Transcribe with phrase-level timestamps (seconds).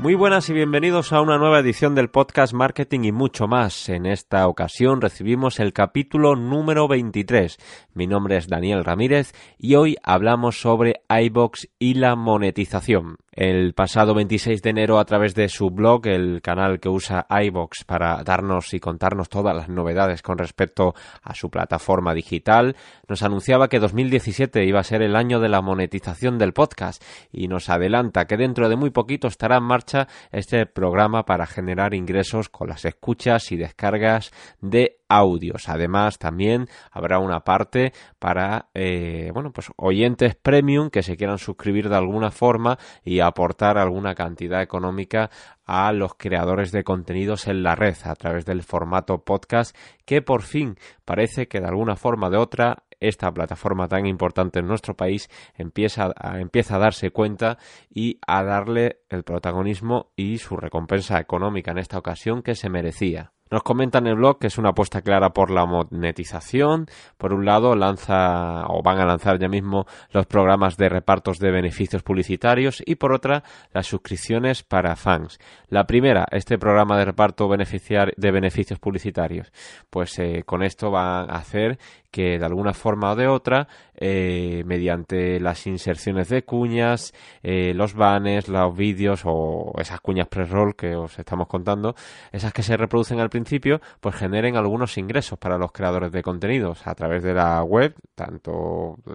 [0.00, 3.90] Muy buenas y bienvenidos a una nueva edición del podcast Marketing y mucho más.
[3.90, 7.58] En esta ocasión recibimos el capítulo número 23.
[7.92, 13.18] Mi nombre es Daniel Ramírez y hoy hablamos sobre iBox y la monetización.
[13.40, 17.84] El pasado 26 de enero a través de su blog, el canal que usa iBox
[17.84, 22.76] para darnos y contarnos todas las novedades con respecto a su plataforma digital,
[23.08, 27.48] nos anunciaba que 2017 iba a ser el año de la monetización del podcast y
[27.48, 32.50] nos adelanta que dentro de muy poquito estará en marcha este programa para generar ingresos
[32.50, 35.68] con las escuchas y descargas de audios.
[35.68, 41.88] Además, también habrá una parte para eh, bueno, pues oyentes premium que se quieran suscribir
[41.88, 45.30] de alguna forma y aportar alguna cantidad económica
[45.66, 50.42] a los creadores de contenidos en la red a través del formato podcast que por
[50.42, 54.94] fin parece que de alguna forma o de otra esta plataforma tan importante en nuestro
[54.94, 61.18] país empieza a, empieza a darse cuenta y a darle el protagonismo y su recompensa
[61.18, 63.32] económica en esta ocasión que se merecía.
[63.50, 66.86] Nos comenta en el blog que es una apuesta clara por la monetización.
[67.18, 71.50] Por un lado, lanza o van a lanzar ya mismo los programas de repartos de
[71.50, 75.40] beneficios publicitarios y por otra, las suscripciones para fans.
[75.68, 79.50] La primera, este programa de reparto de beneficios publicitarios.
[79.90, 81.78] Pues eh, con esto va a hacer
[82.10, 87.94] que de alguna forma o de otra, eh, mediante las inserciones de cuñas, eh, los
[87.94, 91.94] banners, los vídeos o esas cuñas pre-roll que os estamos contando,
[92.32, 96.86] esas que se reproducen al principio, pues generen algunos ingresos para los creadores de contenidos
[96.86, 99.12] a través de la web, tanto eh,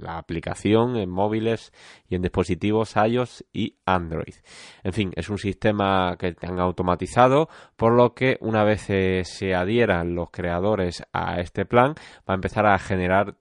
[0.00, 1.72] la aplicación en móviles
[2.08, 4.34] y en dispositivos iOS y Android.
[4.82, 10.14] En fin, es un sistema que han automatizado, por lo que una vez se adhieran
[10.14, 11.94] los creadores a este plan,
[12.32, 13.36] a empezar a generar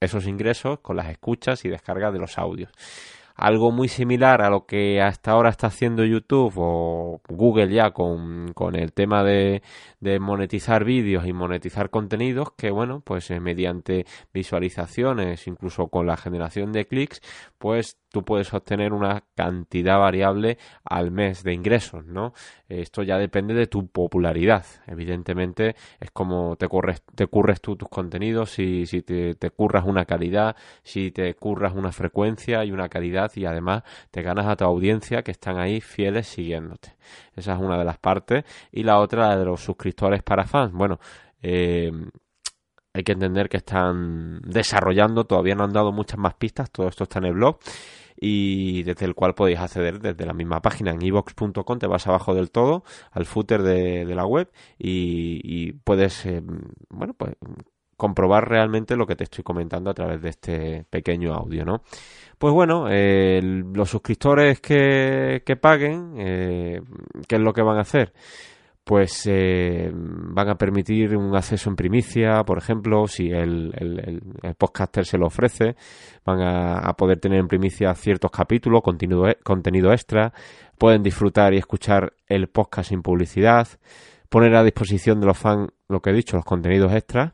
[0.00, 2.70] esos ingresos con las escuchas y descargas de los audios
[3.40, 8.52] algo muy similar a lo que hasta ahora está haciendo YouTube o Google ya con,
[8.74, 9.62] el tema de,
[9.98, 16.18] de monetizar vídeos y monetizar contenidos que bueno pues eh, mediante visualizaciones incluso con la
[16.18, 17.22] generación de clics
[17.56, 22.32] pues tú puedes obtener una cantidad variable al mes de ingresos, ¿no?
[22.68, 24.64] Esto ya depende de tu popularidad.
[24.86, 30.04] Evidentemente es como te, curres, te curres tú tus contenidos, si, si te curras una
[30.04, 34.64] calidad, si te curras una frecuencia y una calidad y además te ganas a tu
[34.64, 36.96] audiencia que están ahí fieles siguiéndote.
[37.34, 38.44] Esa es una de las partes.
[38.72, 40.72] Y la otra, la de los suscriptores para fans.
[40.72, 40.98] Bueno,
[41.42, 41.90] eh,
[42.92, 47.04] hay que entender que están desarrollando, todavía no han dado muchas más pistas, todo esto
[47.04, 47.58] está en el blog
[48.20, 52.34] y desde el cual podéis acceder desde la misma página en evox.com te vas abajo
[52.34, 56.42] del todo al footer de, la web y, puedes eh,
[56.90, 57.34] bueno pues
[58.00, 61.82] comprobar realmente lo que te estoy comentando a través de este pequeño audio no
[62.38, 66.80] pues bueno eh, los suscriptores que, que paguen eh,
[67.28, 68.14] qué es lo que van a hacer
[68.82, 75.04] pues eh, van a permitir un acceso en primicia, por ejemplo, si el, el, podcaster
[75.04, 75.76] se lo ofrece,
[76.24, 80.32] van a, poder tener en primicia ciertos capítulos, contenido, contenido extra,
[80.76, 83.68] pueden disfrutar y escuchar el podcast sin publicidad,
[84.28, 87.32] poner a disposición de los fans, lo que he dicho, los contenidos extras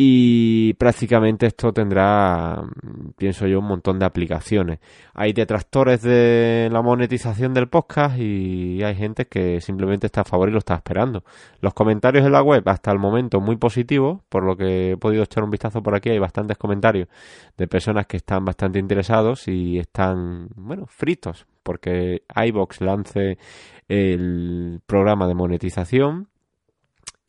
[0.00, 2.62] y prácticamente esto tendrá,
[3.16, 4.78] pienso yo, un montón de aplicaciones.
[5.12, 10.50] Hay detractores de la monetización del podcast y hay gente que simplemente está a favor
[10.50, 11.24] y lo está esperando.
[11.60, 15.24] Los comentarios en la web hasta el momento muy positivos, por lo que he podido
[15.24, 17.08] echar un vistazo por aquí, hay bastantes comentarios
[17.56, 23.36] de personas que están bastante interesados y están, bueno, fritos porque iBox lance
[23.88, 26.28] el programa de monetización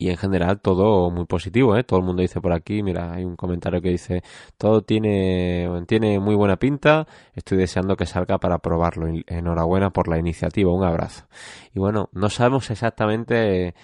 [0.00, 1.84] y en general todo muy positivo, ¿eh?
[1.84, 4.22] Todo el mundo dice por aquí, mira, hay un comentario que dice,
[4.56, 9.08] todo tiene, tiene muy buena pinta, estoy deseando que salga para probarlo.
[9.26, 11.26] Enhorabuena por la iniciativa, un abrazo.
[11.74, 13.74] Y bueno, no sabemos exactamente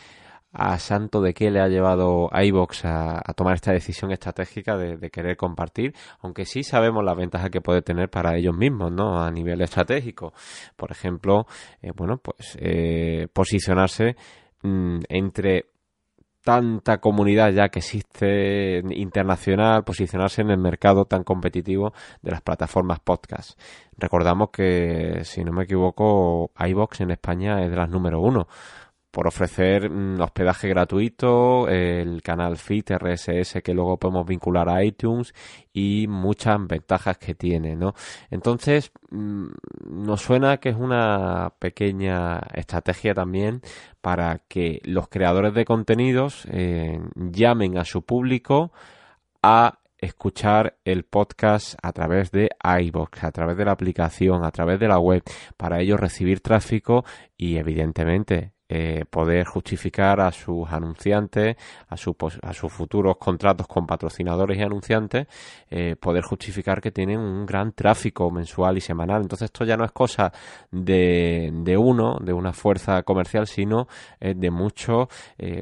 [0.53, 5.11] a santo de qué le ha llevado a iVox a, tomar esta decisión estratégica de,
[5.11, 9.23] querer compartir, aunque sí sabemos las ventajas que puede tener para ellos mismos, ¿no?
[9.23, 10.33] A nivel estratégico.
[10.77, 11.47] Por ejemplo,
[11.83, 14.17] eh, bueno, pues eh, posicionarse
[14.63, 15.76] mm, entre
[16.47, 23.01] tanta comunidad ya que existe internacional, posicionarse en el mercado tan competitivo de las plataformas
[23.01, 23.59] podcast.
[23.99, 28.47] Recordamos que, si no me equivoco, iBox en España es de las número uno
[29.17, 35.33] por ofrecer mm, hospedaje gratuito, el canal Fit RSS que luego podemos vincular a iTunes
[35.73, 37.95] y muchas ventajas que tiene, ¿no?
[38.31, 39.47] Entonces, mm,
[39.87, 43.63] nos suena que es una pequeña estrategia también
[44.03, 48.71] para que los creadores de contenidos eh, llamen a su público
[49.43, 52.51] a escuchar el podcast a través de
[52.83, 55.23] iVoox, a través de la aplicación, a través de la web,
[55.57, 61.57] para ellos recibir tráfico y evidentemente eh, poder justificar a sus anunciantes,
[61.89, 65.29] a, a sus futuros contratos con patrocinadores y anunciantes,
[65.71, 69.23] eh, poder justificar que tienen un gran tráfico mensual y semanal.
[69.23, 70.33] Entonces esto ya no es cosa
[70.73, 73.87] de, de uno, de una fuerza comercial, sino
[74.19, 75.09] eh, de muchos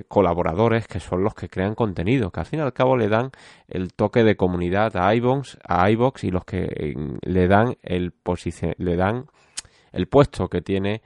[0.08, 3.30] colaboradores que son los que crean contenido, que al fin y al cabo le dan
[3.68, 8.14] el toque de comunidad a iVoox, a iVox y los que le dan el
[8.78, 9.26] le dan
[9.92, 11.02] el puesto que tiene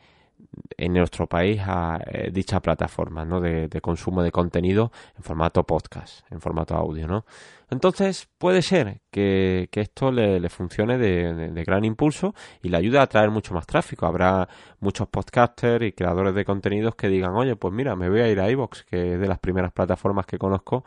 [0.76, 3.40] en nuestro país a eh, dicha plataforma ¿no?
[3.40, 7.06] de, consumo de contenido en formato podcast, en formato audio.
[7.06, 7.24] ¿no?
[7.70, 13.30] Entonces puede ser que, esto le, funcione de, gran impulso y le ayude a atraer
[13.30, 14.06] mucho más tráfico.
[14.06, 14.48] Habrá
[14.80, 18.40] muchos podcasters y creadores de contenidos que digan, oye, pues mira, me voy a ir
[18.40, 20.84] a iVoox, que es de las primeras plataformas que conozco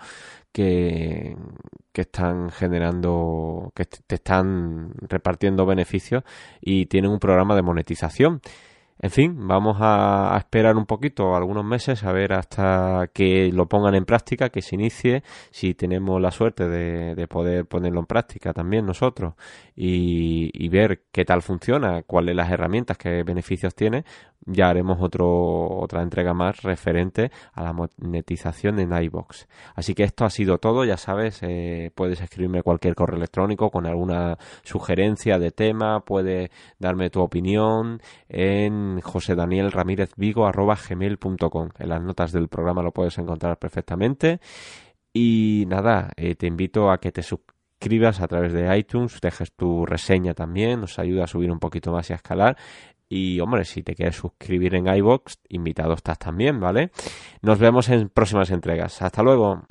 [0.52, 1.38] que,
[1.92, 6.24] que están generando, que te están repartiendo beneficios
[6.60, 8.42] y tienen un programa de monetización.
[9.04, 13.96] En fin, vamos a, esperar un poquito, algunos meses, a ver hasta que lo pongan
[13.96, 18.86] en práctica, que se inicie, si tenemos la suerte de, poder ponerlo en práctica también
[18.86, 19.34] nosotros
[19.76, 24.06] y, ver qué tal funciona, cuáles las herramientas, qué beneficios tiene,
[24.46, 25.28] ya haremos otro,
[25.80, 29.48] otra entrega más referente a la monetización en iBox.
[29.76, 33.86] Así que esto ha sido todo, ya sabes, eh, puedes escribirme cualquier correo electrónico con
[33.88, 36.50] alguna sugerencia de tema, puedes
[36.80, 38.00] darme tu opinión
[38.30, 41.70] en josedanielramirezvigo.gmail.com.
[41.80, 44.40] En las notas del programa lo puedes encontrar perfectamente.
[45.14, 49.86] Y nada, eh, te invito a que te suscribas a través de iTunes, dejes tu
[49.86, 52.58] reseña también, nos ayuda a subir un poquito más y a escalar.
[53.10, 56.92] Y hombre, si te quieres suscribir en iBox, invitado estás también, ¿vale?
[57.42, 59.02] Nos vemos en próximas entregas.
[59.02, 59.66] Hasta luego.